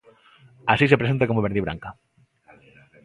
Así 0.71 0.85
se 0.87 0.97
presenta 1.01 1.27
como 1.29 1.43
verdibranca. 1.47 1.89